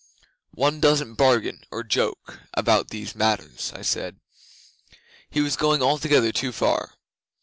[0.49, 4.19] '"One doesn't bargain or joke about these matters," I said.
[5.29, 6.95] He was going altogether too far.